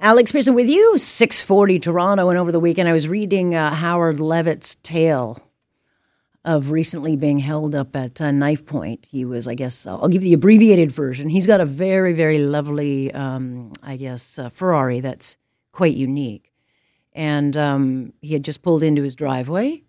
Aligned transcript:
Alex 0.00 0.30
Pierson 0.30 0.54
with 0.54 0.68
you, 0.68 0.96
640 0.96 1.80
Toronto. 1.80 2.28
And 2.28 2.38
over 2.38 2.52
the 2.52 2.60
weekend, 2.60 2.88
I 2.88 2.92
was 2.92 3.08
reading 3.08 3.56
uh, 3.56 3.74
Howard 3.74 4.20
Levitt's 4.20 4.76
tale 4.76 5.42
of 6.44 6.70
recently 6.70 7.16
being 7.16 7.38
held 7.38 7.74
up 7.74 7.96
at 7.96 8.20
uh, 8.20 8.30
knife 8.30 8.64
point. 8.64 9.08
He 9.10 9.24
was, 9.24 9.48
I 9.48 9.54
guess, 9.54 9.88
I'll 9.88 10.06
give 10.06 10.22
you 10.22 10.28
the 10.28 10.34
abbreviated 10.34 10.92
version. 10.92 11.28
He's 11.28 11.48
got 11.48 11.60
a 11.60 11.66
very, 11.66 12.12
very 12.12 12.38
lovely, 12.38 13.12
um, 13.12 13.72
I 13.82 13.96
guess, 13.96 14.38
uh, 14.38 14.50
Ferrari 14.50 15.00
that's 15.00 15.36
quite 15.72 15.96
unique. 15.96 16.52
And 17.12 17.56
um, 17.56 18.12
he 18.20 18.34
had 18.34 18.44
just 18.44 18.62
pulled 18.62 18.84
into 18.84 19.02
his 19.02 19.16
driveway 19.16 19.82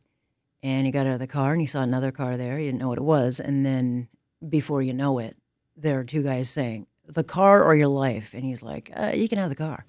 and 0.63 0.87
he 0.87 0.91
got 0.91 1.05
out 1.05 1.13
of 1.13 1.19
the 1.19 1.27
car 1.27 1.51
and 1.51 1.61
he 1.61 1.67
saw 1.67 1.83
another 1.83 2.11
car 2.11 2.35
there. 2.35 2.57
He 2.57 2.65
didn't 2.65 2.79
know 2.79 2.89
what 2.89 2.97
it 2.97 3.03
was. 3.03 3.39
And 3.39 3.63
then 3.63 4.07
before 4.49 4.81
you 4.81 4.91
know 4.91 5.19
it, 5.19 5.37
there 5.77 5.99
are 5.99 6.03
two 6.03 6.23
guys 6.23 6.49
saying, 6.49 6.87
the 7.09 7.23
car 7.23 7.63
or 7.63 7.75
your 7.75 7.87
life? 7.87 8.33
And 8.33 8.43
he's 8.43 8.63
like, 8.63 8.91
uh, 8.95 9.11
you 9.13 9.27
can 9.27 9.37
have 9.37 9.49
the 9.49 9.55
car. 9.55 9.85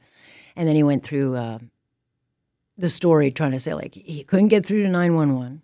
And 0.57 0.69
then 0.69 0.77
he 0.77 0.83
went 0.83 1.03
through 1.03 1.37
uh, 1.37 1.59
the 2.77 2.89
story 2.89 3.31
trying 3.31 3.53
to 3.53 3.59
say, 3.59 3.75
like, 3.75 3.95
he 3.95 4.25
couldn't 4.25 4.49
get 4.49 4.65
through 4.65 4.83
to 4.83 4.89
911. 4.89 5.63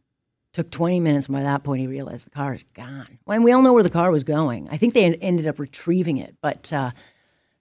Took 0.52 0.70
20 0.70 1.01
minutes. 1.01 1.27
And 1.27 1.34
by 1.34 1.43
that 1.43 1.65
point, 1.65 1.80
he 1.80 1.87
realized 1.87 2.27
the 2.27 2.30
car 2.30 2.55
is 2.55 2.65
gone. 2.65 3.19
And 3.27 3.45
we 3.45 3.52
all 3.52 3.62
know 3.62 3.73
where 3.73 3.83
the 3.83 3.91
car 3.91 4.10
was 4.10 4.24
going. 4.24 4.69
I 4.70 4.77
think 4.77 4.95
they 4.95 5.05
ended 5.05 5.46
up 5.46 5.59
retrieving 5.59 6.16
it, 6.16 6.34
but 6.41 6.73
uh, 6.73 6.93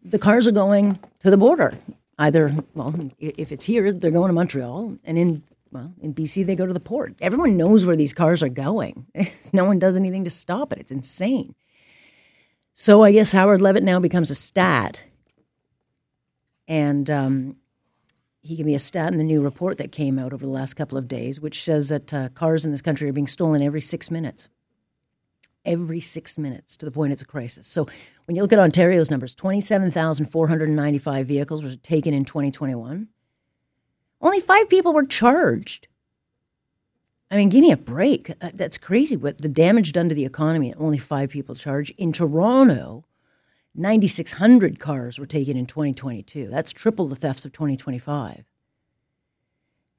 the 0.04 0.20
cars 0.20 0.48
are 0.48 0.52
going 0.52 0.98
to 1.20 1.30
the 1.30 1.38
border. 1.38 1.73
Either, 2.18 2.54
well, 2.73 2.96
if 3.20 3.52
it's 3.52 3.66
here, 3.66 3.91
they're 3.91 4.12
going 4.12 4.30
to 4.30 4.34
Montreal. 4.34 4.98
And 5.04 5.18
in, 5.18 5.44
well, 5.71 5.94
in 6.02 6.13
BC, 6.13 6.46
they 6.46 6.55
go 6.55 6.66
to 6.66 6.73
the 6.73 6.80
port. 6.80 7.16
Everyone 7.20 7.57
knows 7.57 7.85
where 7.85 7.98
these 7.98 8.13
cars 8.13 8.41
are 8.41 8.49
going. 8.49 9.07
no 9.54 9.66
one 9.66 9.80
does 9.80 9.98
anything 9.98 10.23
to 10.23 10.30
stop 10.30 10.71
it. 10.71 10.80
It's 10.80 10.91
insane. 10.91 11.54
So 12.73 13.04
I 13.04 13.12
guess 13.12 13.34
Howard 13.34 13.62
Levitt 13.62 13.84
now 13.84 13.99
becomes 13.99 14.30
a 14.30 14.35
stat 14.35 15.02
and 16.68 17.10
um, 17.10 17.58
he 18.42 18.55
gave 18.55 18.66
me 18.66 18.76
a 18.76 18.80
stat 18.80 19.12
in 19.12 19.18
the 19.18 19.24
new 19.24 19.42
report 19.42 19.78
that 19.78 19.92
came 19.92 20.20
out 20.20 20.32
over 20.34 20.46
the 20.46 20.52
last 20.52 20.76
couple 20.76 20.98
of 20.98 21.07
days, 21.07 21.41
which 21.41 21.63
says 21.63 21.90
that 21.90 22.13
uh, 22.13 22.30
cars 22.30 22.63
in 22.63 22.72
this 22.72 22.82
country 22.82 23.10
are 23.10 23.13
being 23.13 23.27
stolen 23.27 23.62
every 23.62 23.82
six 23.82 24.12
minutes. 24.12 24.49
Every 25.66 25.99
six 25.99 26.38
minutes 26.38 26.77
to 26.77 26.85
the 26.85 26.91
point 26.91 27.12
it's 27.12 27.24
a 27.24 27.26
crisis. 27.26 27.68
So 27.68 27.88
when 28.26 28.35
you 28.35 28.44
look 28.44 28.54
at 28.54 28.60
Ontario's 28.60 29.10
numbers, 29.10 29.34
27,495 29.34 31.26
vehicles 31.26 31.63
were 31.63 31.76
taken 31.76 32.13
in 32.13 32.24
2021. 32.24 33.07
Only 34.22 34.40
five 34.40 34.70
people 34.70 34.94
were 34.94 35.05
charged. 35.05 35.88
I 37.32 37.38
mean, 37.38 37.50
give 37.50 37.62
me 37.62 37.72
a 37.72 37.77
break. 37.77 38.29
Uh, 38.29 38.52
that's 38.54 38.77
crazy. 38.77 39.18
What 39.18 39.40
the 39.40 39.50
damage 39.50 39.91
done 39.91 40.10
to 40.10 40.16
the 40.16 40.26
economy, 40.26 40.74
only 40.76 41.00
five 41.00 41.32
people 41.32 41.55
charged. 41.55 41.94
In 41.98 42.12
Toronto, 42.12 43.05
9,600 43.77 44.79
cars 44.79 45.20
were 45.20 45.26
taken 45.26 45.57
in 45.57 45.65
2022. 45.65 46.48
That's 46.48 46.71
triple 46.71 47.07
the 47.07 47.15
thefts 47.15 47.45
of 47.45 47.51
2025. 47.51 48.45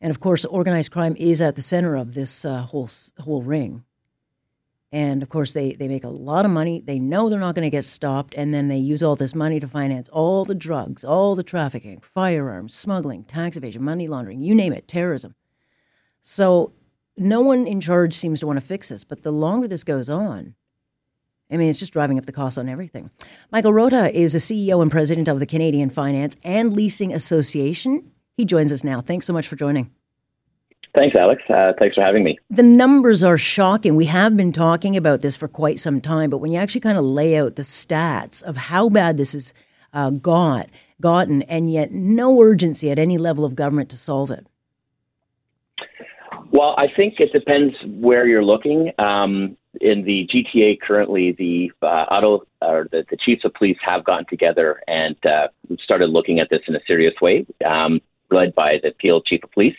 And 0.00 0.10
of 0.10 0.20
course, 0.20 0.44
organized 0.44 0.92
crime 0.92 1.16
is 1.18 1.41
at 1.41 1.56
the 1.56 1.62
center 1.62 1.96
of 1.96 2.14
this 2.14 2.44
uh, 2.44 2.62
whole 2.62 2.88
whole 3.20 3.42
ring. 3.42 3.84
And 4.92 5.22
of 5.22 5.28
course, 5.28 5.52
they, 5.52 5.72
they 5.72 5.88
make 5.88 6.05
a 6.05 6.08
lot 6.08 6.44
of 6.44 6.50
money. 6.50 6.80
They 6.80 6.98
know 6.98 7.28
they're 7.28 7.41
not 7.41 7.55
going 7.55 7.66
to 7.66 7.77
get 7.77 7.84
stopped. 7.84 8.34
And 8.36 8.55
then 8.55 8.68
they 8.68 8.78
use 8.78 9.02
all 9.02 9.16
this 9.16 9.34
money 9.34 9.58
to 9.60 9.68
finance 9.68 10.08
all 10.11 10.44
the 10.44 10.55
drugs, 10.55 11.05
all 11.05 11.34
the 11.34 11.42
trafficking, 11.42 12.00
firearms, 12.00 12.74
smuggling, 12.74 13.24
tax 13.24 13.56
evasion, 13.56 13.83
money 13.83 14.06
laundering, 14.06 14.40
you 14.40 14.55
name 14.55 14.72
it, 14.72 14.86
terrorism. 14.86 15.34
So 16.20 16.72
no 17.16 17.40
one 17.40 17.66
in 17.66 17.80
charge 17.80 18.14
seems 18.14 18.40
to 18.40 18.46
want 18.46 18.58
to 18.58 18.64
fix 18.64 18.90
this. 18.90 19.05
But 19.05 19.22
the 19.22 19.33
longer 19.33 19.66
this 19.66 19.84
goes 19.84 20.08
on, 20.08 20.55
I 21.50 21.56
mean, 21.56 21.69
it's 21.69 21.78
just 21.78 21.92
driving 21.92 22.19
up 22.19 22.27
the 22.27 22.33
cost 22.33 22.58
on 22.58 22.69
everything. 22.69 23.11
Michael 23.52 23.72
Rothe 23.72 24.11
is 24.12 24.34
a 24.34 24.39
CEO 24.39 24.83
and 24.83 24.91
president 24.91 25.28
of 25.28 25.39
the 25.39 25.47
Canadian 25.47 25.91
Finance 25.91 26.36
and 26.42 26.72
Leasing 26.72 27.12
Association. 27.12 28.11
He 28.36 28.44
joins 28.44 28.72
us 28.72 28.83
now. 28.83 29.00
Thanks 29.00 29.27
so 29.27 29.33
much 29.33 29.47
for 29.47 29.56
joining. 29.56 29.91
Thanks, 30.94 31.14
Alex. 31.14 31.42
Uh, 31.48 31.72
thanks 31.78 31.94
for 31.94 32.02
having 32.02 32.24
me. 32.24 32.39
The 32.48 32.62
numbers 32.62 33.22
are 33.22 33.36
shocking. 33.36 33.97
We 33.97 34.06
have 34.06 34.34
been 34.36 34.52
talking 34.52 34.96
about 34.96 35.20
this 35.20 35.36
for 35.36 35.46
quite 35.46 35.79
some 35.79 36.01
time, 36.01 36.30
but 36.30 36.39
when 36.39 36.52
you 36.52 36.58
actually 36.58 36.80
kind 36.80 36.96
of 36.96 37.05
lay 37.05 37.36
out 37.36 37.57
the 37.57 37.63
stats 37.63 38.42
of 38.42 38.57
how 38.57 38.89
bad 38.89 39.18
this 39.18 39.33
has 39.33 39.52
uh, 39.92 40.11
got, 40.11 40.68
gotten, 41.01 41.42
and 41.42 41.70
yet 41.70 41.92
no 41.92 42.40
urgency 42.40 42.90
at 42.90 42.98
any 42.98 43.18
level 43.18 43.45
of 43.45 43.55
government 43.55 43.90
to 43.90 43.96
solve 43.96 44.30
it. 44.30 44.46
Well, 46.56 46.74
I 46.78 46.86
think 46.96 47.20
it 47.20 47.34
depends 47.34 47.74
where 47.84 48.27
you're 48.27 48.42
looking. 48.42 48.90
Um, 48.98 49.58
in 49.83 50.05
the 50.05 50.27
GTA 50.33 50.80
currently, 50.80 51.33
the 51.33 51.70
uh, 51.83 52.06
auto 52.11 52.46
or 52.62 52.89
the, 52.90 53.05
the, 53.11 53.18
chiefs 53.18 53.44
of 53.44 53.52
police 53.52 53.77
have 53.83 54.06
gotten 54.06 54.24
together 54.24 54.80
and 54.89 55.16
uh, 55.27 55.48
started 55.84 56.06
looking 56.06 56.40
at 56.40 56.48
this 56.48 56.62
in 56.66 56.74
a 56.74 56.80
serious 56.86 57.12
way, 57.20 57.45
um, 57.66 58.00
led 58.30 58.55
by 58.55 58.78
the 58.83 58.92
Peel 58.92 59.20
chief 59.20 59.45
of 59.45 59.52
police. 59.52 59.77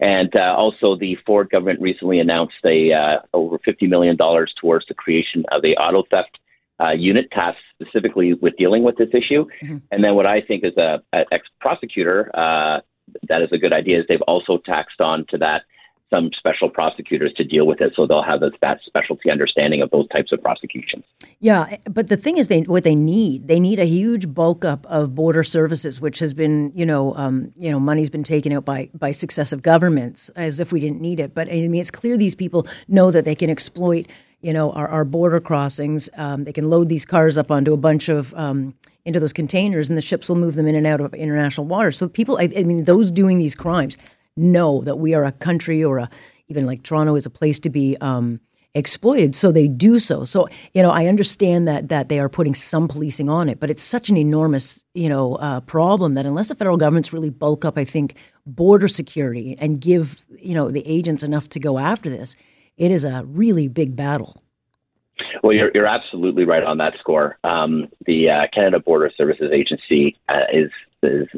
And 0.00 0.34
uh, 0.34 0.54
also, 0.56 0.96
the 0.96 1.18
Ford 1.26 1.50
government 1.50 1.82
recently 1.82 2.20
announced 2.20 2.54
a 2.64 2.90
uh, 2.94 3.18
over 3.34 3.58
fifty 3.62 3.86
million 3.86 4.16
dollars 4.16 4.54
towards 4.58 4.86
the 4.86 4.94
creation 4.94 5.44
of 5.52 5.62
a 5.62 5.74
auto 5.74 6.04
theft 6.10 6.38
uh, 6.80 6.92
unit 6.92 7.30
tasked 7.32 7.60
specifically 7.78 8.32
with 8.32 8.56
dealing 8.56 8.82
with 8.82 8.96
this 8.96 9.10
issue. 9.12 9.44
Mm-hmm. 9.62 9.76
And 9.90 10.02
then, 10.02 10.14
what 10.14 10.24
I 10.24 10.40
think 10.40 10.64
is 10.64 10.76
a, 10.78 11.02
a 11.12 11.26
ex 11.32 11.46
prosecutor 11.60 12.30
uh, 12.34 12.80
that 13.28 13.42
is 13.42 13.50
a 13.52 13.58
good 13.58 13.74
idea 13.74 14.00
is 14.00 14.06
they've 14.08 14.22
also 14.22 14.56
taxed 14.64 15.02
on 15.02 15.26
to 15.28 15.36
that 15.36 15.64
some 16.10 16.30
special 16.36 16.68
prosecutors 16.68 17.32
to 17.36 17.44
deal 17.44 17.66
with 17.66 17.80
it, 17.80 17.92
so 17.96 18.06
they'll 18.06 18.22
have 18.22 18.40
that 18.40 18.78
specialty 18.86 19.30
understanding 19.30 19.82
of 19.82 19.90
those 19.90 20.08
types 20.08 20.32
of 20.32 20.42
prosecutions. 20.42 21.04
Yeah, 21.40 21.76
but 21.90 22.08
the 22.08 22.16
thing 22.16 22.36
is, 22.36 22.48
they 22.48 22.62
what 22.62 22.84
they 22.84 22.94
need 22.94 23.48
they 23.48 23.60
need 23.60 23.78
a 23.78 23.84
huge 23.84 24.32
bulk 24.32 24.64
up 24.64 24.86
of 24.86 25.14
border 25.14 25.42
services, 25.42 26.00
which 26.00 26.18
has 26.20 26.34
been 26.34 26.72
you 26.74 26.86
know 26.86 27.14
um, 27.16 27.52
you 27.56 27.70
know 27.70 27.80
money's 27.80 28.10
been 28.10 28.22
taken 28.22 28.52
out 28.52 28.64
by 28.64 28.90
by 28.94 29.10
successive 29.10 29.62
governments 29.62 30.28
as 30.30 30.60
if 30.60 30.72
we 30.72 30.80
didn't 30.80 31.00
need 31.00 31.20
it. 31.20 31.34
But 31.34 31.48
I 31.48 31.52
mean, 31.52 31.76
it's 31.76 31.90
clear 31.90 32.16
these 32.16 32.34
people 32.34 32.66
know 32.88 33.10
that 33.10 33.24
they 33.24 33.34
can 33.34 33.50
exploit 33.50 34.06
you 34.40 34.52
know 34.52 34.72
our, 34.72 34.88
our 34.88 35.04
border 35.04 35.40
crossings. 35.40 36.08
Um, 36.16 36.44
they 36.44 36.52
can 36.52 36.68
load 36.68 36.88
these 36.88 37.04
cars 37.04 37.36
up 37.38 37.50
onto 37.50 37.72
a 37.72 37.78
bunch 37.78 38.08
of 38.08 38.34
um, 38.34 38.74
into 39.04 39.20
those 39.20 39.32
containers, 39.32 39.88
and 39.88 39.98
the 39.98 40.02
ships 40.02 40.28
will 40.28 40.36
move 40.36 40.54
them 40.54 40.66
in 40.66 40.74
and 40.74 40.86
out 40.86 41.00
of 41.00 41.12
international 41.14 41.66
waters. 41.66 41.98
So 41.98 42.08
people, 42.08 42.38
I, 42.38 42.48
I 42.56 42.64
mean, 42.64 42.84
those 42.84 43.10
doing 43.10 43.38
these 43.38 43.54
crimes 43.54 43.98
know 44.36 44.82
that 44.82 44.96
we 44.96 45.14
are 45.14 45.24
a 45.24 45.32
country 45.32 45.84
or 45.84 45.98
a, 45.98 46.10
even 46.48 46.66
like 46.66 46.82
Toronto 46.82 47.14
is 47.14 47.26
a 47.26 47.30
place 47.30 47.58
to 47.60 47.70
be 47.70 47.96
um, 48.00 48.40
exploited. 48.74 49.34
So 49.34 49.52
they 49.52 49.68
do 49.68 49.98
so. 49.98 50.24
So 50.24 50.48
you 50.72 50.82
know, 50.82 50.90
I 50.90 51.06
understand 51.06 51.68
that 51.68 51.88
that 51.88 52.08
they 52.08 52.18
are 52.18 52.28
putting 52.28 52.54
some 52.54 52.88
policing 52.88 53.28
on 53.28 53.48
it, 53.48 53.60
but 53.60 53.70
it's 53.70 53.82
such 53.82 54.10
an 54.10 54.16
enormous 54.16 54.84
you 54.94 55.08
know 55.08 55.36
uh, 55.36 55.60
problem 55.60 56.14
that 56.14 56.26
unless 56.26 56.48
the 56.48 56.54
federal 56.54 56.76
government's 56.76 57.12
really 57.12 57.30
bulk 57.30 57.64
up, 57.64 57.78
I 57.78 57.84
think 57.84 58.16
border 58.46 58.88
security 58.88 59.56
and 59.58 59.80
give 59.80 60.22
you 60.38 60.54
know 60.54 60.70
the 60.70 60.86
agents 60.86 61.22
enough 61.22 61.48
to 61.50 61.60
go 61.60 61.78
after 61.78 62.10
this, 62.10 62.36
it 62.76 62.90
is 62.90 63.04
a 63.04 63.24
really 63.26 63.68
big 63.68 63.96
battle. 63.96 64.40
Well, 65.42 65.52
you're, 65.52 65.70
you're 65.74 65.86
absolutely 65.86 66.44
right 66.44 66.62
on 66.62 66.78
that 66.78 66.94
score. 66.98 67.38
Um, 67.44 67.88
the 68.06 68.30
uh, 68.30 68.46
Canada 68.52 68.80
Border 68.80 69.12
Services 69.16 69.52
Agency 69.52 70.16
uh, 70.28 70.40
is, 70.52 70.70
is 71.02 71.28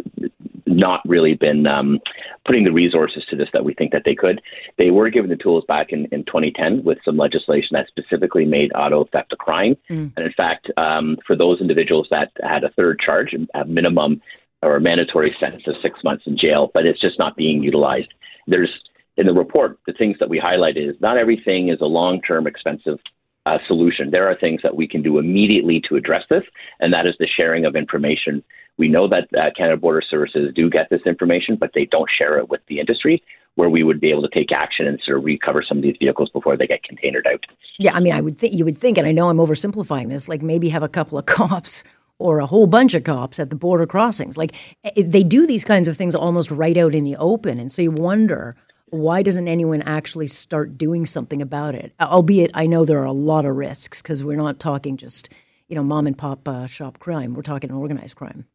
not 0.77 1.01
really 1.07 1.35
been 1.35 1.67
um, 1.67 1.99
putting 2.45 2.65
the 2.65 2.73
resources 2.73 3.25
to 3.31 3.37
this 3.37 3.49
that 3.53 3.65
we 3.65 3.75
think 3.75 3.93
that 3.93 4.03
they 4.05 4.15
could. 4.15 4.41
They 4.79 4.91
were 4.91 5.11
given 5.11 5.31
the 5.31 5.37
tools 5.37 5.65
back 5.67 5.89
in, 5.91 6.07
in 6.13 6.25
2010 6.25 6.85
with 6.85 6.99
some 7.05 7.17
legislation 7.17 7.71
that 7.73 7.89
specifically 7.89 8.45
made 8.45 8.71
auto 8.75 9.07
theft 9.13 9.33
a 9.33 9.37
crime. 9.37 9.77
Mm. 9.91 10.13
And 10.17 10.27
in 10.27 10.33
fact, 10.33 10.71
um, 10.77 11.17
for 11.27 11.37
those 11.37 11.61
individuals 11.61 12.07
that 12.11 12.31
had 12.43 12.65
a 12.65 12.71
third 12.71 13.01
charge, 13.05 13.35
a 13.55 13.65
minimum 13.65 14.21
or 14.63 14.77
a 14.77 14.81
mandatory 14.81 15.35
sentence 15.41 15.65
of 15.67 15.75
six 15.83 16.03
months 16.05 16.25
in 16.27 16.39
jail, 16.39 16.71
but 16.73 16.87
it's 16.87 17.01
just 17.01 17.19
not 17.19 17.37
being 17.37 17.63
utilized. 17.63 18.13
There's 18.47 18.71
in 19.17 19.27
the 19.27 19.33
report, 19.33 19.79
the 19.87 19.95
things 19.95 20.17
that 20.21 20.29
we 20.29 20.39
highlighted 20.39 20.91
is 20.91 20.97
not 21.01 21.17
everything 21.17 21.71
is 21.71 21.81
a 21.81 21.87
long 21.87 22.21
term 22.21 22.47
expensive 22.47 22.99
uh, 23.47 23.59
solution. 23.67 24.11
There 24.11 24.29
are 24.29 24.37
things 24.37 24.61
that 24.63 24.77
we 24.77 24.87
can 24.87 25.03
do 25.03 25.19
immediately 25.19 25.81
to 25.89 25.97
address 25.97 26.25
this, 26.29 26.43
and 26.81 26.93
that 26.93 27.07
is 27.07 27.15
the 27.19 27.29
sharing 27.39 27.65
of 27.65 27.77
information 27.77 28.43
we 28.79 28.89
know 28.89 29.09
that 29.09 29.29
uh, 29.37 29.51
Canada 29.57 29.77
Border 29.77 30.03
Services 30.09 30.53
do 30.55 30.69
get 30.69 30.89
this 30.91 31.03
information, 31.07 31.57
but 31.57 31.71
they 31.75 31.87
don't 31.87 32.11
share 32.11 32.39
it 32.39 32.49
with 32.49 32.61
the 32.69 32.81
industry 32.81 33.23
where 33.57 33.71
we 33.71 33.83
would 33.83 34.01
be 34.01 34.11
able 34.11 34.23
to 34.23 34.29
take 34.29 34.53
action 34.53 34.87
and 34.87 35.01
sort 35.05 35.19
of 35.19 35.25
recover 35.25 35.65
some 35.67 35.79
of 35.79 35.83
these 35.83 35.97
vehicles 35.99 36.29
before 36.31 36.57
they 36.57 36.67
get 36.67 36.81
containered 36.83 37.27
out. 37.27 37.45
Yeah, 37.79 37.95
I 37.95 38.01
mean, 38.01 38.13
I 38.13 38.21
would 38.21 38.39
think 38.39 38.53
you 38.55 38.65
would 38.67 38.77
think, 38.77 38.99
and 38.99 39.07
I 39.07 39.13
know 39.13 39.31
I'm 39.31 39.39
oversimplifying 39.39 40.09
this, 40.09 40.29
like 40.29 40.43
maybe 40.43 40.69
have 40.69 40.83
a 40.83 40.89
couple 40.89 41.19
of 41.19 41.27
cops 41.27 41.83
or 42.19 42.39
a 42.39 42.47
whole 42.47 42.67
bunch 42.67 42.95
of 42.95 43.05
cops 43.05 43.39
at 43.39 43.51
the 43.51 43.57
border 43.57 43.87
crossings. 43.87 44.37
Like 44.37 44.55
eh, 44.85 45.03
they 45.05 45.23
do 45.23 45.47
these 45.47 45.65
kinds 45.65 45.89
of 45.89 45.97
things 45.97 46.15
almost 46.15 46.51
right 46.51 46.77
out 46.77 46.95
in 46.95 47.05
the 47.05 47.17
open, 47.17 47.59
and 47.59 47.73
so 47.73 47.83
you 47.83 47.91
wonder 47.91 48.57
why 48.91 49.23
doesn't 49.23 49.49
anyone 49.49 49.83
actually 49.83 50.29
start 50.29 50.79
doing 50.79 51.07
something 51.07 51.43
about 51.43 51.75
it? 51.75 51.93
Albeit, 52.01 52.53
I 52.55 52.67
know 52.67 52.85
there 52.85 53.01
are 53.01 53.05
a 53.05 53.13
lot 53.13 53.45
of 53.45 53.57
risks 53.57 54.01
because 54.01 54.23
we're 54.23 54.37
not 54.37 54.61
talking 54.61 54.97
just 54.97 55.33
you 55.69 55.77
know 55.77 55.83
mom 55.83 56.07
and 56.07 56.17
pop 56.17 56.47
uh, 56.47 56.67
shop 56.67 56.99
crime. 56.99 57.33
We're 57.33 57.43
talking 57.43 57.73
organized 57.73 58.17
crime. 58.17 58.47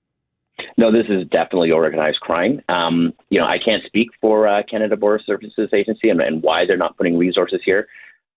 No, 0.77 0.91
this 0.91 1.07
is 1.09 1.27
definitely 1.29 1.71
organized 1.71 2.19
crime. 2.21 2.61
Um, 2.69 3.13
you 3.29 3.39
know, 3.39 3.45
I 3.45 3.57
can't 3.63 3.83
speak 3.85 4.09
for 4.19 4.47
uh, 4.47 4.63
Canada 4.69 4.95
Border 4.97 5.23
Services 5.25 5.69
Agency 5.73 6.09
and, 6.09 6.21
and, 6.21 6.41
why 6.41 6.65
they're 6.65 6.77
not 6.77 6.97
putting 6.97 7.17
resources 7.17 7.61
here. 7.63 7.87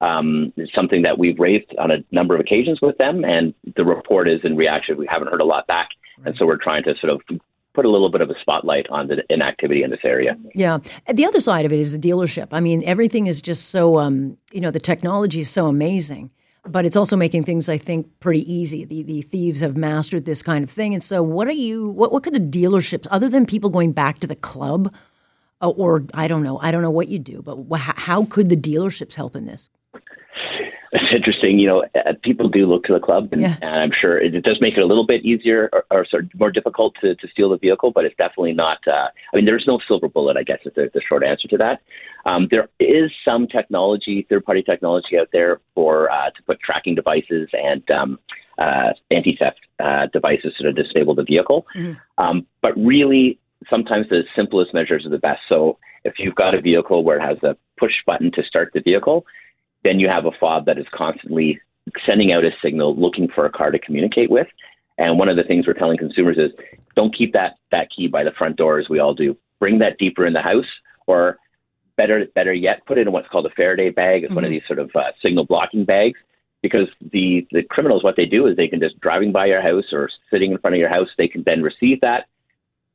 Um, 0.01 0.53
it's 0.57 0.75
something 0.75 1.03
that 1.03 1.19
we've 1.19 1.39
raised 1.39 1.73
on 1.79 1.91
a 1.91 1.99
number 2.11 2.35
of 2.35 2.41
occasions 2.41 2.81
with 2.83 2.99
them, 2.99 3.25
and 3.25 3.55
the 3.77 3.85
report 3.85 4.29
is 4.29 4.41
in 4.45 4.57
reaction. 4.57 4.97
We 4.97 5.07
haven't 5.07 5.29
heard 5.29 5.41
a 5.41 5.45
lot 5.45 5.67
back, 5.67 5.89
right. 6.19 6.29
and 6.29 6.37
so 6.37 6.47
we're 6.47 6.63
trying 6.63 6.83
to 6.85 6.95
sort 7.01 7.13
of 7.13 7.41
put 7.75 7.85
a 7.85 7.91
little 7.91 8.11
bit 8.11 8.21
of 8.21 8.31
a 8.31 8.35
spotlight 8.41 8.87
on 8.89 9.09
the 9.09 9.23
inactivity 9.29 9.83
in 9.83 9.91
this 9.91 10.01
area. 10.05 10.37
Yeah. 10.55 10.79
The 11.13 11.27
other 11.27 11.41
side 11.41 11.65
of 11.65 11.73
it 11.73 11.81
is 11.81 11.99
the 11.99 12.09
dealership. 12.09 12.49
I 12.53 12.61
mean, 12.61 12.85
everything 12.85 13.27
is 13.27 13.41
just 13.43 13.71
so, 13.71 13.99
um, 13.99 14.39
you 14.53 14.61
know, 14.61 14.71
the 14.71 14.81
technology 14.81 15.41
is 15.41 15.51
so 15.51 15.67
amazing, 15.67 16.33
but 16.67 16.85
it's 16.85 16.97
also 16.97 17.17
making 17.17 17.45
things, 17.45 17.69
I 17.69 17.79
think, 17.79 18.09
pretty 18.21 18.51
easy. 18.53 18.85
The, 18.85 19.03
the 19.03 19.23
thieves 19.23 19.61
have 19.61 19.77
mastered 19.77 20.25
this 20.25 20.43
kind 20.43 20.65
of 20.65 20.71
thing. 20.71 20.95
And 20.95 21.03
so, 21.03 21.23
what 21.23 21.47
are 21.47 21.53
you, 21.53 21.91
what, 21.91 22.13
what 22.13 22.23
could 22.23 22.35
the 22.35 22.39
dealerships, 22.41 23.07
other 23.11 23.29
than 23.29 23.47
people 23.47 23.71
going 23.71 23.93
back 23.93 24.19
to 24.21 24.27
the 24.27 24.37
club, 24.37 24.95
uh, 25.61 25.69
or 25.71 26.05
I 26.15 26.27
don't 26.29 26.43
know, 26.43 26.59
I 26.59 26.71
don't 26.71 26.83
know 26.83 26.91
what 26.91 27.09
you 27.09 27.19
do, 27.19 27.43
but 27.43 27.57
wh- 27.71 27.99
how 27.99 28.25
could 28.25 28.49
the 28.49 28.57
dealerships 28.57 29.15
help 29.15 29.37
in 29.37 29.47
this? 29.47 29.71
Interesting. 31.15 31.59
You 31.59 31.67
know, 31.67 31.85
uh, 31.95 32.13
people 32.23 32.49
do 32.49 32.67
look 32.67 32.85
to 32.85 32.93
the 32.93 33.01
club, 33.01 33.29
and, 33.33 33.41
yeah. 33.41 33.57
and 33.63 33.71
I'm 33.71 33.93
sure 33.99 34.19
it, 34.19 34.35
it, 34.35 34.45
does 34.45 34.59
make 34.61 34.77
it 34.77 34.81
a 34.81 34.87
little 34.87 35.07
bit 35.07 35.25
easier 35.25 35.71
or, 35.73 35.85
or 35.91 36.07
sort 36.07 36.25
of 36.25 36.39
more 36.39 36.51
difficult 36.51 36.95
to, 37.01 37.15
to 37.15 37.29
steal 37.29 37.51
the 37.51 37.57
vehicle. 37.57 37.91
But 37.91 38.05
it's 38.05 38.17
definitely 38.17 38.53
not. 38.53 38.79
Uh, 38.87 39.09
I 39.33 39.37
mean, 39.37 39.45
there's 39.45 39.65
no 39.67 39.79
silver 39.87 40.09
bullet. 40.09 40.37
I 40.37 40.43
guess 40.43 40.59
is 40.67 40.73
the, 40.75 40.91
the 40.93 41.01
short 41.01 41.25
answer 41.25 41.49
to 41.49 41.57
that. 41.59 41.81
Um, 42.27 42.49
there 42.51 42.69
is 42.81 43.11
some 43.25 43.47
technology, 43.47 44.27
third-party 44.29 44.63
technology 44.63 45.19
out 45.19 45.29
there 45.33 45.61
for 45.75 46.11
uh, 46.11 46.31
to 46.31 46.43
put 46.43 46.61
tracking 46.61 46.95
devices 46.95 47.49
and 47.53 47.89
um, 47.91 48.19
uh, 48.59 48.93
anti-theft 49.11 49.61
uh, 49.81 50.07
devices 50.13 50.55
to 50.59 50.73
disable 50.73 51.15
the 51.15 51.25
vehicle. 51.25 51.67
Mm-hmm. 51.77 51.93
Um, 52.23 52.47
but 52.63 52.77
really, 52.77 53.39
sometimes 53.69 54.09
the 54.09 54.23
simplest 54.35 54.75
measures 54.75 55.07
are 55.07 55.11
the 55.11 55.19
best. 55.19 55.41
So 55.49 55.79
if 56.05 56.15
you've 56.19 56.35
got 56.35 56.55
a 56.55 56.61
vehicle 56.61 57.05
where 57.05 57.19
it 57.19 57.23
has 57.23 57.43
a 57.43 57.57
push 57.79 57.95
button 58.07 58.31
to 58.33 58.43
start 58.43 58.71
the 58.75 58.81
vehicle 58.81 59.27
then 59.85 60.01
you 60.01 60.09
have 60.09 60.25
a 60.25 60.33
fob 60.41 60.67
that 60.67 60.79
is 60.79 60.87
constantly 60.93 61.61
sending 62.05 62.33
out 62.33 62.45
a 62.45 62.51
signal 62.63 62.97
looking 62.97 63.29
for 63.29 63.47
a 63.47 63.53
car 63.53 63.71
to 63.71 63.79
communicate 63.79 64.31
with. 64.31 64.49
And 64.97 65.19
one 65.19 65.29
of 65.29 65.37
the 65.37 65.45
things 65.45 65.67
we're 65.67 65.75
telling 65.75 65.99
consumers 65.99 66.39
is 66.39 66.51
don't 66.97 67.17
keep 67.17 67.33
that, 67.33 67.57
that 67.71 67.89
key 67.95 68.09
by 68.09 68.25
the 68.25 68.33
front 68.33 68.57
door 68.57 68.79
as 68.79 68.89
we 68.89 68.99
all 68.99 69.15
do. 69.15 69.37
Bring 69.59 69.79
that 69.81 69.99
deeper 69.99 70.27
in 70.27 70.33
the 70.33 70.41
house 70.41 70.67
or 71.07 71.39
better 71.97 72.27
better 72.35 72.53
yet, 72.53 72.85
put 72.87 72.99
it 72.99 73.07
in 73.07 73.13
what's 73.13 73.29
called 73.29 73.47
a 73.47 73.51
Faraday 73.51 73.91
bag. 73.91 74.23
It's 74.23 74.31
mm-hmm. 74.31 74.35
one 74.35 74.45
of 74.45 74.49
mm-hmm. 74.49 74.55
these 74.55 74.67
sort 74.67 74.79
of 74.79 74.91
uh, 74.95 75.13
signal 75.23 75.45
blocking 75.45 75.85
bags 75.85 76.19
because 76.63 76.89
the, 77.13 77.47
the 77.53 77.63
criminals, 77.63 78.03
what 78.03 78.17
they 78.17 78.25
do 78.25 78.47
is 78.47 78.57
they 78.57 78.69
can 78.69 78.81
just 78.81 78.99
driving 79.01 79.33
by 79.33 79.47
your 79.47 79.61
house 79.61 79.85
or 79.93 80.09
sitting 80.31 80.53
in 80.53 80.59
front 80.59 80.75
of 80.75 80.81
your 80.81 80.89
house, 80.89 81.09
they 81.19 81.29
can 81.29 81.43
then 81.45 81.63
receive 81.63 82.01
that, 82.01 82.25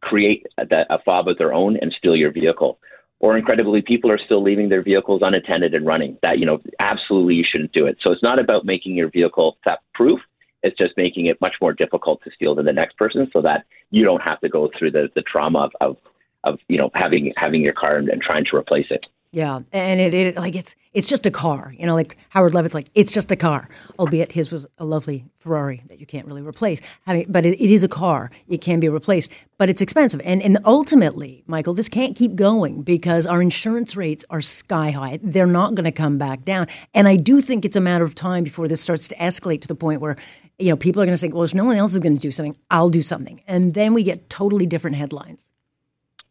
create 0.01 0.47
a, 0.57 0.65
a 0.89 0.97
fob 1.05 1.27
of 1.27 1.37
their 1.37 1.53
own 1.53 1.77
and 1.77 1.93
steal 1.97 2.15
your 2.15 2.31
vehicle 2.31 2.79
or 3.19 3.37
incredibly 3.37 3.81
people 3.81 4.11
are 4.11 4.17
still 4.17 4.41
leaving 4.41 4.69
their 4.69 4.81
vehicles 4.81 5.21
unattended 5.23 5.73
and 5.73 5.85
running 5.85 6.17
that 6.21 6.39
you 6.39 6.45
know 6.45 6.59
absolutely 6.79 7.35
you 7.35 7.45
shouldn't 7.49 7.71
do 7.71 7.85
it. 7.85 7.97
So 8.01 8.11
it's 8.11 8.23
not 8.23 8.39
about 8.39 8.65
making 8.65 8.95
your 8.95 9.09
vehicle 9.09 9.57
theft 9.63 9.83
proof. 9.93 10.19
It's 10.63 10.77
just 10.77 10.97
making 10.97 11.27
it 11.27 11.39
much 11.39 11.55
more 11.61 11.73
difficult 11.73 12.21
to 12.23 12.31
steal 12.31 12.55
than 12.55 12.65
the 12.65 12.73
next 12.73 12.97
person 12.97 13.29
so 13.31 13.41
that 13.41 13.65
you 13.91 14.03
don't 14.03 14.21
have 14.21 14.41
to 14.41 14.49
go 14.49 14.69
through 14.77 14.91
the, 14.91 15.09
the 15.15 15.21
trauma 15.21 15.59
of, 15.59 15.71
of, 15.81 15.97
of 16.43 16.59
you 16.67 16.77
know 16.77 16.89
having 16.93 17.33
having 17.35 17.61
your 17.61 17.73
car 17.73 17.97
and, 17.97 18.09
and 18.09 18.21
trying 18.21 18.45
to 18.45 18.55
replace 18.55 18.87
it 18.89 19.05
yeah, 19.31 19.59
and 19.71 20.01
it, 20.01 20.13
it 20.15 20.35
like 20.37 20.55
it's 20.55 20.75
it's 20.91 21.05
just 21.05 21.27
a 21.27 21.31
car, 21.31 21.71
you 21.77 21.85
know. 21.85 21.93
Like 21.93 22.17
Howard 22.29 22.55
Levitt's 22.55 22.73
like 22.73 22.87
it's 22.95 23.11
just 23.11 23.31
a 23.31 23.35
car, 23.35 23.69
albeit 23.99 24.31
his 24.31 24.51
was 24.51 24.65
a 24.79 24.85
lovely 24.85 25.23
Ferrari 25.37 25.83
that 25.87 25.99
you 25.99 26.07
can't 26.07 26.25
really 26.25 26.41
replace. 26.41 26.81
I 27.05 27.13
mean, 27.13 27.25
but 27.29 27.45
it, 27.45 27.63
it 27.63 27.69
is 27.69 27.83
a 27.83 27.87
car; 27.87 28.31
it 28.47 28.57
can 28.59 28.79
be 28.79 28.89
replaced, 28.89 29.31
but 29.59 29.69
it's 29.69 29.81
expensive. 29.81 30.19
And 30.25 30.41
and 30.41 30.57
ultimately, 30.65 31.43
Michael, 31.45 31.75
this 31.75 31.89
can't 31.89 32.15
keep 32.15 32.35
going 32.35 32.81
because 32.81 33.27
our 33.27 33.39
insurance 33.39 33.95
rates 33.95 34.25
are 34.31 34.41
sky 34.41 34.89
high. 34.89 35.19
They're 35.21 35.45
not 35.45 35.75
going 35.75 35.85
to 35.85 35.91
come 35.91 36.17
back 36.17 36.43
down. 36.43 36.65
And 36.95 37.07
I 37.07 37.15
do 37.15 37.39
think 37.39 37.65
it's 37.65 37.75
a 37.75 37.81
matter 37.81 38.03
of 38.03 38.15
time 38.15 38.43
before 38.43 38.67
this 38.67 38.81
starts 38.81 39.07
to 39.09 39.15
escalate 39.17 39.61
to 39.61 39.67
the 39.67 39.75
point 39.75 40.01
where 40.01 40.17
you 40.57 40.71
know 40.71 40.75
people 40.75 41.03
are 41.03 41.05
going 41.05 41.15
to 41.15 41.21
think, 41.21 41.35
well, 41.35 41.43
if 41.43 41.53
no 41.53 41.65
one 41.65 41.77
else 41.77 41.93
is 41.93 41.99
going 41.99 42.15
to 42.15 42.21
do 42.21 42.31
something, 42.31 42.57
I'll 42.71 42.89
do 42.89 43.03
something, 43.03 43.43
and 43.45 43.75
then 43.75 43.93
we 43.93 44.01
get 44.01 44.27
totally 44.27 44.65
different 44.65 44.97
headlines. 44.97 45.51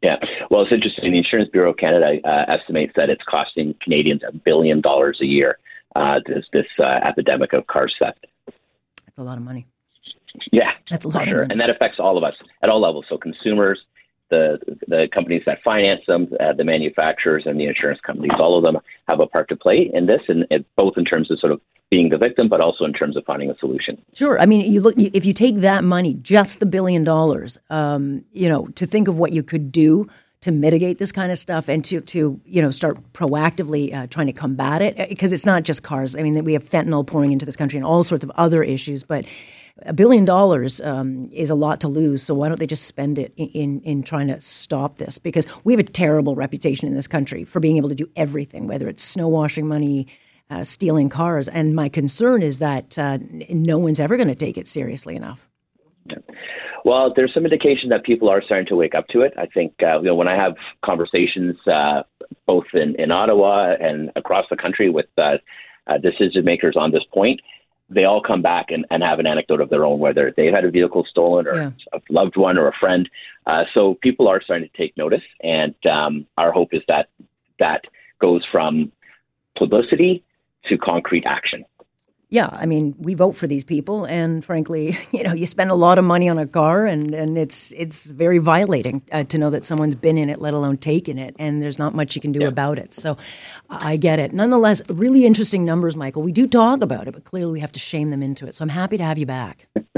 Yeah, 0.03 0.17
well, 0.51 0.63
it's 0.63 0.73
interesting. 0.73 1.11
The 1.11 1.19
Insurance 1.19 1.51
Bureau 1.51 1.71
of 1.71 1.77
Canada 1.77 2.19
uh, 2.25 2.45
estimates 2.49 2.93
that 2.97 3.11
it's 3.11 3.23
costing 3.25 3.75
Canadians 3.83 4.23
a 4.27 4.33
billion 4.33 4.81
dollars 4.81 5.19
a 5.21 5.27
year. 5.27 5.59
Uh, 5.97 6.21
this 6.27 6.45
this 6.53 6.67
uh, 6.79 7.01
epidemic 7.05 7.53
of 7.53 7.67
car 7.67 7.89
theft. 7.99 8.27
That's 9.07 9.19
a 9.19 9.23
lot 9.23 9.39
of 9.39 9.45
money. 9.45 9.67
Yeah, 10.53 10.71
that's 10.89 11.05
a 11.05 11.09
lot. 11.09 11.27
Sure, 11.27 11.43
and 11.43 11.61
that 11.61 11.71
affects 11.71 11.99
all 11.99 12.17
of 12.17 12.23
us 12.23 12.35
at 12.63 12.69
all 12.69 12.81
levels. 12.81 13.07
So 13.09 13.19
consumers, 13.19 13.81
the 14.31 14.61
the 14.87 15.09
companies 15.13 15.43
that 15.47 15.59
finance 15.65 16.03
them, 16.07 16.29
uh, 16.39 16.53
the 16.53 16.65
manufacturers, 16.65 17.45
and 17.47 17.59
the 17.59 17.67
insurance 17.67 18.01
companies. 18.01 18.33
All 18.39 18.57
of 18.57 18.63
them 18.63 18.81
have 19.09 19.19
a 19.19 19.27
part 19.27 19.49
to 19.49 19.57
play 19.57 19.91
in 19.93 20.07
this, 20.07 20.21
and 20.29 20.47
both 20.77 20.95
in 20.97 21.05
terms 21.05 21.31
of 21.33 21.41
sort 21.41 21.53
of 21.53 21.61
being 21.91 22.11
the 22.11 22.19
victim, 22.19 22.49
but 22.49 22.61
also 22.61 22.85
in 22.85 22.93
terms 22.93 23.17
of 23.17 23.25
finding 23.25 23.51
a 23.51 23.57
solution. 23.59 24.01
Sure. 24.15 24.39
I 24.41 24.47
mean, 24.47 24.71
you 24.71 24.81
look 24.81 24.95
if 24.99 25.25
you 25.25 25.33
take 25.33 25.57
that 25.57 25.85
money, 25.85 26.15
just 26.15 26.61
the 26.61 26.67
billion 26.67 27.05
dollars, 27.05 27.59
um, 27.71 28.25
you 28.33 28.49
know, 28.49 28.67
to 28.75 28.87
think 28.87 29.09
of 29.09 29.19
what 29.19 29.33
you 29.33 29.43
could 29.43 29.73
do 29.73 30.07
to 30.41 30.53
mitigate 30.53 30.99
this 30.99 31.11
kind 31.11 31.33
of 31.33 31.39
stuff 31.39 31.69
and 31.69 31.85
to 31.85 32.01
to 32.01 32.41
you 32.45 32.63
know 32.63 32.71
start 32.71 33.13
proactively 33.13 33.93
uh, 33.93 34.07
trying 34.07 34.27
to 34.27 34.33
combat 34.33 34.83
it 34.83 35.09
because 35.09 35.33
it's 35.33 35.47
not 35.47 35.63
just 35.63 35.83
cars. 35.83 36.15
I 36.15 36.23
mean, 36.23 36.45
we 36.45 36.53
have 36.53 36.65
fentanyl 36.65 37.07
pouring 37.07 37.33
into 37.33 37.47
this 37.47 37.57
country 37.57 37.79
and 37.79 37.87
all 37.87 38.03
sorts 38.03 38.25
of 38.25 38.31
other 38.37 38.63
issues, 38.63 39.03
but 39.03 39.25
a 39.83 39.93
billion 39.93 40.25
dollars 40.25 40.81
um, 40.81 41.29
is 41.33 41.51
a 41.51 41.55
lot 41.55 41.81
to 41.81 41.89
lose. 41.89 42.23
So 42.23 42.35
why 42.35 42.49
don't 42.49 42.59
they 42.59 42.67
just 42.67 42.87
spend 42.87 43.19
it 43.19 43.33
in, 43.37 43.49
in, 43.49 43.81
in 43.83 44.03
trying 44.03 44.27
to 44.27 44.41
stop 44.41 44.97
this? 44.97 45.19
Because 45.19 45.47
we 45.65 45.73
have 45.73 45.81
a 45.81 45.85
terrible 45.85 46.35
reputation 46.35 46.89
in 46.89 46.95
this 46.95 47.07
country 47.07 47.45
for 47.45 47.61
being 47.61 47.77
able 47.77 47.89
to 47.89 47.95
do 47.95 48.11
everything, 48.17 48.67
whether 48.67 48.89
it's 48.89 49.03
snow 49.03 49.29
washing 49.29 49.69
money, 49.69 50.09
uh, 50.51 50.65
stealing 50.65 51.09
cars. 51.09 51.49
And 51.49 51.75
my 51.75 51.89
concern 51.89 52.43
is 52.43 52.59
that 52.59 52.99
uh, 52.99 53.19
no 53.49 53.79
one's 53.79 54.01
ever 54.01 54.17
going 54.17 54.29
to 54.29 54.35
take 54.35 54.59
it 54.59 54.67
seriously 54.67 55.17
enough. 55.17 55.49
Well, 56.85 57.13
there's 57.15 57.35
some 57.35 57.45
indication 57.45 57.91
that 57.91 58.05
people 58.05 58.29
are 58.29 58.43
starting 58.43 58.67
to 58.69 58.77
wake 58.77 58.95
up 58.95 59.09
to 59.09 59.21
it. 59.21 59.35
I 59.37 59.47
think 59.47 59.75
uh, 59.83 59.99
you 59.99 60.07
know 60.07 60.15
when 60.15 60.29
I 60.29 60.37
have 60.37 60.55
conversations 60.85 61.57
uh, 61.67 62.03
both 62.47 62.65
in, 62.73 62.95
in 62.99 63.11
Ottawa 63.11 63.75
and 63.79 64.11
across 64.17 64.47
the 64.49 64.57
country 64.57 64.89
with 64.89 65.07
uh, 65.19 65.37
uh, 65.87 65.99
decision 65.99 66.45
makers 66.45 66.77
on 66.77 66.91
this 66.93 67.05
point, 67.13 67.41
they 67.91 68.05
all 68.05 68.23
come 68.23 68.43
back 68.43 68.67
and, 68.71 68.87
and 68.91 69.03
have 69.03 69.19
an 69.19 69.27
anecdote 69.27 69.61
of 69.61 69.71
their 69.71 69.85
own, 69.85 69.99
whether 69.99 70.33
they've 70.37 70.53
had 70.53 70.65
a 70.65 70.71
vehicle 70.71 71.05
stolen 71.09 71.47
or 71.47 71.57
yeah. 71.57 71.71
a 71.93 72.01
loved 72.11 72.37
one 72.37 72.57
or 72.57 72.69
a 72.69 72.73
friend. 72.79 73.09
Uh, 73.47 73.65
so 73.75 73.99
people 74.03 74.29
are 74.29 74.43
starting 74.43 74.69
to 74.69 74.77
take 74.77 74.97
notice, 74.97 75.23
and 75.43 75.75
um, 75.87 76.27
our 76.37 76.53
hope 76.53 76.73
is 76.73 76.83
that 76.89 77.09
that 77.59 77.85
goes 78.21 78.47
from 78.51 78.93
publicity 79.57 80.25
to 80.67 80.79
concrete 80.79 81.25
action 81.27 81.65
yeah, 82.31 82.51
I 82.53 82.67
mean, 82.67 82.95
we 82.99 83.15
vote 83.15 83.37
for 83.37 83.47
these 83.47 83.65
people, 83.65 84.05
and 84.05 84.45
frankly, 84.45 84.99
you 85.13 85.23
know, 85.23 85.33
you 85.33 85.47
spend 85.47 85.71
a 85.71 85.75
lot 85.75 85.99
of 85.99 86.05
money 86.05 86.29
on 86.29 86.39
a 86.39 86.47
car, 86.47 86.87
and, 86.87 87.15
and 87.15 87.39
it's 87.39 87.73
it's 87.73 88.11
very 88.11 88.39
violating 88.39 89.03
uh, 89.13 89.25
to 89.25 89.39
know 89.39 89.51
that 89.51 89.65
someone's 89.65 89.95
been 89.95 90.19
in 90.19 90.29
it, 90.29 90.41
let 90.41 90.53
alone 90.53 90.77
taken 90.77 91.19
it, 91.19 91.35
and 91.39 91.63
there's 91.63 91.79
not 91.79 91.95
much 91.95 92.15
you 92.15 92.21
can 92.21 92.33
do 92.33 92.41
yeah. 92.41 92.49
about 92.49 92.79
it. 92.79 92.93
So, 92.93 93.17
I 93.71 93.97
get 93.97 94.19
it. 94.19 94.33
Nonetheless, 94.33 94.83
really 94.91 95.25
interesting 95.25 95.65
numbers, 95.65 95.97
Michael. 95.97 96.23
We 96.23 96.33
do 96.33 96.47
talk 96.47 96.83
about 96.83 97.09
it, 97.09 97.15
but 97.15 97.25
clearly 97.25 97.53
we 97.53 97.61
have 97.61 97.73
to 97.73 97.81
shame 97.81 98.11
them 98.11 98.23
into 98.23 98.47
it. 98.47 98.55
So 98.55 98.63
I'm 98.63 98.69
happy 98.69 98.99
to 98.99 99.05
have 99.05 99.17
you 99.17 99.27
back. 99.27 99.67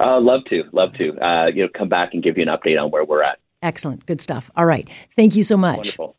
uh, 0.00 0.20
love 0.20 0.42
to, 0.50 0.64
love 0.72 0.92
to. 0.94 1.18
Uh, 1.18 1.46
you 1.46 1.62
know, 1.62 1.68
come 1.74 1.88
back 1.88 2.12
and 2.12 2.22
give 2.22 2.36
you 2.36 2.42
an 2.42 2.48
update 2.48 2.82
on 2.82 2.90
where 2.90 3.04
we're 3.04 3.22
at. 3.22 3.38
Excellent, 3.62 4.04
good 4.04 4.20
stuff. 4.20 4.50
All 4.56 4.66
right, 4.66 4.88
thank 5.16 5.34
you 5.34 5.42
so 5.42 5.56
much. 5.56 5.98
Wonderful. 5.98 6.16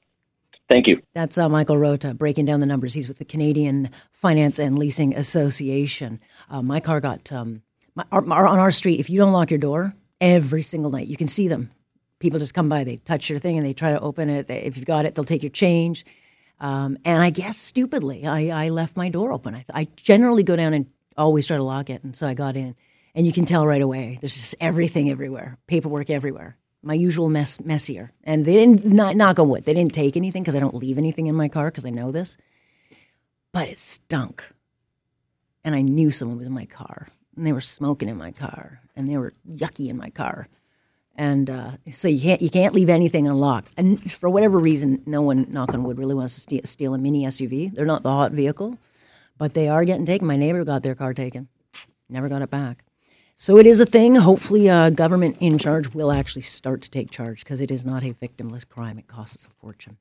Thank 0.69 0.87
you. 0.87 1.01
That's 1.13 1.37
uh, 1.37 1.47
Michael 1.47 1.77
Rothe 1.77 2.17
breaking 2.17 2.45
down 2.45 2.59
the 2.59 2.65
numbers. 2.65 2.93
He's 2.93 3.07
with 3.07 3.19
the 3.19 3.25
Canadian 3.25 3.89
Finance 4.11 4.59
and 4.59 4.77
Leasing 4.77 5.15
Association. 5.15 6.19
Uh, 6.49 6.61
my 6.61 6.79
car 6.79 6.99
got 6.99 7.31
um, 7.31 7.61
my, 7.95 8.03
our, 8.11 8.29
our, 8.31 8.47
on 8.47 8.59
our 8.59 8.71
street. 8.71 8.99
If 8.99 9.09
you 9.09 9.17
don't 9.17 9.31
lock 9.31 9.49
your 9.49 9.59
door 9.59 9.95
every 10.19 10.61
single 10.61 10.91
night, 10.91 11.07
you 11.07 11.15
can 11.15 11.27
see 11.27 11.47
them. 11.47 11.71
People 12.19 12.39
just 12.39 12.53
come 12.53 12.67
by, 12.67 12.83
they 12.83 12.97
touch 12.97 13.29
your 13.29 13.39
thing, 13.39 13.57
and 13.57 13.65
they 13.65 13.73
try 13.73 13.91
to 13.91 13.99
open 13.99 14.29
it. 14.29 14.47
They, 14.47 14.57
if 14.63 14.75
you've 14.75 14.85
got 14.85 15.05
it, 15.05 15.15
they'll 15.15 15.23
take 15.23 15.43
your 15.43 15.51
change. 15.51 16.05
Um, 16.59 16.97
and 17.05 17.21
I 17.21 17.29
guess 17.29 17.57
stupidly, 17.57 18.25
I, 18.25 18.65
I 18.65 18.69
left 18.69 18.97
my 18.97 19.09
door 19.09 19.31
open. 19.31 19.55
I, 19.55 19.65
I 19.73 19.87
generally 19.95 20.43
go 20.43 20.55
down 20.55 20.73
and 20.73 20.87
always 21.15 21.47
try 21.47 21.57
to 21.57 21.63
lock 21.63 21.89
it, 21.89 22.03
and 22.03 22.15
so 22.15 22.27
I 22.27 22.33
got 22.33 22.55
in. 22.57 22.75
And 23.15 23.25
you 23.25 23.31
can 23.31 23.45
tell 23.45 23.65
right 23.65 23.81
away. 23.81 24.17
There's 24.19 24.33
just 24.33 24.55
everything 24.59 25.09
everywhere, 25.09 25.57
paperwork 25.67 26.09
everywhere 26.09 26.57
my 26.87 26.93
usual 26.93 27.29
mess 27.29 27.59
messier. 27.59 28.13
And 28.23 28.45
they 28.45 28.53
didn't 28.53 28.85
not 28.85 29.17
knock 29.17 29.39
on 29.39 29.49
wood. 29.49 29.65
They 29.65 29.73
didn't 29.73 29.93
take 29.93 30.15
anything 30.15 30.41
because 30.41 30.55
I 30.55 30.61
don't 30.61 30.73
leave 30.73 30.97
anything 30.97 31.27
in 31.27 31.35
my 31.35 31.49
car 31.49 31.65
because 31.65 31.85
I 31.85 31.89
know 31.89 32.11
this. 32.11 32.37
But 33.51 33.67
it 33.67 33.77
stunk. 33.77 34.43
And 35.65 35.75
I 35.75 35.81
knew 35.81 36.11
someone 36.11 36.37
was 36.37 36.47
in 36.47 36.53
my 36.53 36.65
car. 36.65 37.09
And 37.35 37.45
they 37.45 37.51
were 37.51 37.61
smoking 37.61 38.07
in 38.07 38.17
my 38.17 38.31
car. 38.31 38.79
And 38.95 39.09
they 39.09 39.17
were 39.17 39.33
yucky 39.47 39.89
in 39.89 39.97
my 39.97 40.09
car. 40.09 40.47
And 41.17 41.49
uh, 41.49 41.71
so 41.91 42.07
you 42.07 42.21
can't 42.21 42.41
you 42.41 42.49
can't 42.49 42.73
leave 42.73 42.89
anything 42.89 43.27
unlocked. 43.27 43.71
And 43.75 44.09
for 44.09 44.29
whatever 44.29 44.57
reason, 44.57 45.03
no 45.05 45.21
one, 45.21 45.47
knock 45.49 45.73
on 45.73 45.83
wood, 45.83 45.97
really 45.97 46.15
wants 46.15 46.35
to 46.35 46.41
steal, 46.41 46.61
steal 46.63 46.93
a 46.93 46.97
mini 46.97 47.25
SUV. 47.25 47.73
They're 47.73 47.85
not 47.85 48.03
the 48.03 48.11
hot 48.11 48.31
vehicle, 48.31 48.77
but 49.37 49.53
they 49.53 49.67
are 49.67 49.83
getting 49.83 50.05
taken. 50.05 50.27
My 50.27 50.37
neighbor 50.37 50.63
got 50.63 50.83
their 50.83 50.95
car 50.95 51.13
taken, 51.13 51.49
never 52.07 52.29
got 52.29 52.43
it 52.43 52.51
back. 52.51 52.85
So 53.39 53.59
it 53.59 53.67
is 53.67 53.79
a 53.79 53.85
thing. 53.85 54.15
Hopefully, 54.15 54.67
uh, 54.67 54.89
government 54.89 55.37
in 55.39 55.59
charge 55.59 55.93
will 55.93 56.11
actually 56.11 56.41
start 56.41 56.81
to 56.81 56.89
take 56.89 57.11
charge 57.11 57.43
because 57.43 57.61
it 57.61 57.69
is 57.69 57.85
not 57.85 58.01
a 58.01 58.13
victimless 58.15 58.67
crime. 58.67 58.97
It 58.97 59.05
costs 59.05 59.35
us 59.35 59.45
a 59.45 59.49
fortune. 59.61 59.97